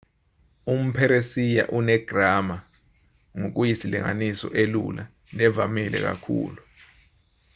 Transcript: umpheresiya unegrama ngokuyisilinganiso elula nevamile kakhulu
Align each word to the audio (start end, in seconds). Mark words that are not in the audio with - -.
umpheresiya 0.73 1.63
unegrama 1.77 2.57
ngokuyisilinganiso 3.37 4.47
elula 4.61 5.03
nevamile 5.37 5.97
kakhulu 6.05 6.61